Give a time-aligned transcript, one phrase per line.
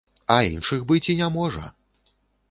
[0.35, 1.69] А іншых быць і не можа.